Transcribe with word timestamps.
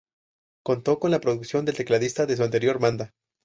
Contó 0.65 0.97
con 0.97 1.11
la 1.11 1.21
producción 1.21 1.63
del 1.63 1.75
tecladista 1.75 2.25
de 2.25 2.35
su 2.35 2.41
anterior 2.43 2.79
banda. 2.79 3.13